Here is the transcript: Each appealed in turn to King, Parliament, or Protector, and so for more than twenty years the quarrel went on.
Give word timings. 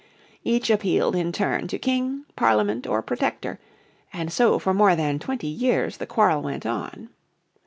Each 0.43 0.71
appealed 0.71 1.15
in 1.15 1.31
turn 1.31 1.67
to 1.67 1.77
King, 1.77 2.25
Parliament, 2.35 2.87
or 2.87 3.03
Protector, 3.03 3.59
and 4.11 4.33
so 4.33 4.57
for 4.57 4.73
more 4.73 4.95
than 4.95 5.19
twenty 5.19 5.45
years 5.45 5.97
the 5.97 6.07
quarrel 6.07 6.41
went 6.41 6.65
on. 6.65 7.09